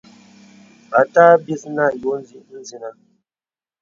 [0.99, 2.11] Àtâ bis nə àyo
[2.67, 2.89] zinə.